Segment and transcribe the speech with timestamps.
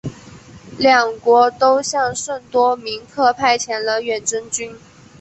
[0.79, 4.75] 两国都向圣多明克派遣了远征军。